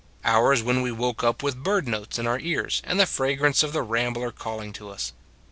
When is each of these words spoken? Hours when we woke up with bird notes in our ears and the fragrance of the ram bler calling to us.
Hours 0.25 0.63
when 0.63 0.81
we 0.81 0.91
woke 0.91 1.23
up 1.23 1.43
with 1.43 1.61
bird 1.61 1.87
notes 1.87 2.17
in 2.17 2.25
our 2.25 2.39
ears 2.39 2.81
and 2.85 2.99
the 2.99 3.05
fragrance 3.05 3.61
of 3.61 3.71
the 3.71 3.83
ram 3.83 4.13
bler 4.15 4.31
calling 4.33 4.73
to 4.73 4.89
us. 4.89 5.13